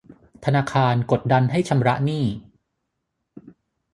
[0.45, 2.25] ธนาคารกดดันให้ชำระหนี้